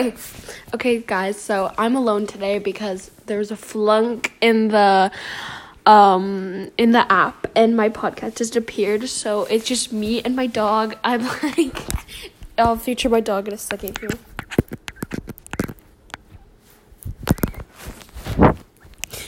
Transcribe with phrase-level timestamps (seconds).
[0.00, 0.16] Okay,
[0.74, 1.38] okay, guys.
[1.38, 5.10] So I'm alone today because there's a flunk in the
[5.86, 9.08] um in the app, and my podcast just appeared.
[9.08, 10.96] So it's just me and my dog.
[11.04, 11.84] I'm like,
[12.56, 14.10] I'll feature my dog in a second here.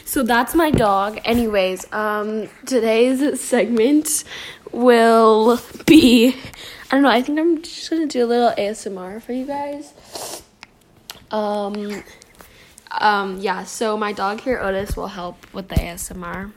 [0.04, 1.20] So that's my dog.
[1.25, 4.25] Anyways, um, today's segment
[4.70, 6.34] will be
[6.91, 10.42] I don't know, I think I'm just gonna do a little ASMR for you guys.
[11.33, 12.05] Um
[12.93, 16.53] um yeah, so my dog here, Otis, will help with the ASMR.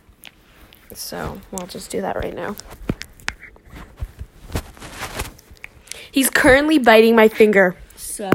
[0.94, 2.56] So we'll just do that right now.
[6.12, 7.76] He's currently biting my finger.
[7.96, 8.30] So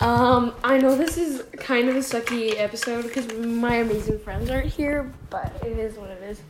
[0.00, 4.66] um, I know this is kind of a sucky episode because my amazing friends aren't
[4.66, 6.42] here, but it is what it is.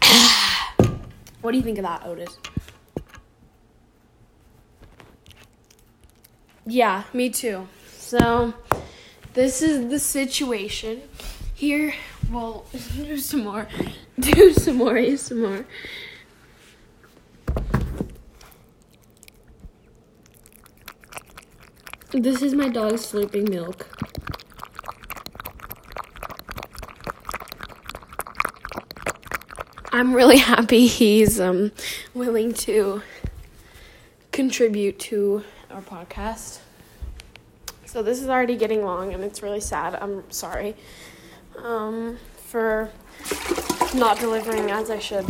[1.42, 2.38] what do you think of that, Otis?
[6.66, 7.68] Yeah, me too.
[7.96, 8.54] So,
[9.34, 11.02] this is the situation.
[11.54, 11.94] Here,
[12.30, 13.68] well, do some more.
[14.18, 14.96] Do some more,
[15.40, 15.64] more.
[22.10, 23.86] This is my dog slurping milk.
[29.92, 31.72] I'm really happy he's um,
[32.14, 33.02] willing to
[34.38, 36.60] contribute to our podcast.
[37.86, 39.96] So this is already getting long and it's really sad.
[39.96, 40.76] I'm sorry
[41.56, 42.88] um, for
[43.96, 45.26] not delivering as I should.